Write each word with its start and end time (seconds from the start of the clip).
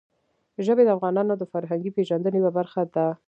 ژبې 0.65 0.83
د 0.85 0.89
افغانانو 0.97 1.33
د 1.37 1.43
فرهنګي 1.51 1.91
پیژندنې 1.97 2.37
یوه 2.41 2.51
برخه 2.57 2.81
ده. 2.93 3.05